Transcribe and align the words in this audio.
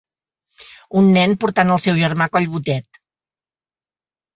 Un 1.01 1.11
nen 1.19 1.37
portant 1.45 1.75
el 1.75 1.85
seu 1.85 2.03
germà 2.03 2.29
a 2.31 2.35
collbotet. 2.41 3.03